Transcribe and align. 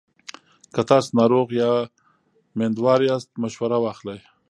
که 0.73 0.81
تاسو 0.89 1.11
ناروغ 1.19 1.47
یا 1.61 1.71
میندوار 2.57 2.99
یاست، 3.09 3.29
مشوره 3.43 3.77
واخلئ. 3.83 4.19